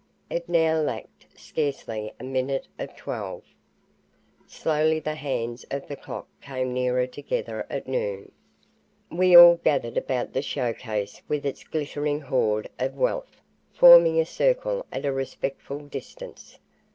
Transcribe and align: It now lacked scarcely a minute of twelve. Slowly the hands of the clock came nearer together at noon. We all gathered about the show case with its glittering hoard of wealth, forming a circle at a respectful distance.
It 0.31 0.49
now 0.49 0.79
lacked 0.81 1.27
scarcely 1.35 2.11
a 2.19 2.23
minute 2.23 2.67
of 2.79 2.95
twelve. 2.95 3.43
Slowly 4.47 4.99
the 4.99 5.13
hands 5.13 5.63
of 5.69 5.87
the 5.87 5.95
clock 5.95 6.27
came 6.41 6.73
nearer 6.73 7.05
together 7.05 7.67
at 7.69 7.87
noon. 7.87 8.31
We 9.11 9.35
all 9.37 9.57
gathered 9.57 9.97
about 9.97 10.33
the 10.33 10.41
show 10.41 10.73
case 10.73 11.21
with 11.27 11.45
its 11.45 11.63
glittering 11.63 12.21
hoard 12.21 12.67
of 12.79 12.95
wealth, 12.97 13.41
forming 13.73 14.19
a 14.19 14.25
circle 14.25 14.87
at 14.91 15.05
a 15.05 15.13
respectful 15.13 15.77
distance. 15.81 16.57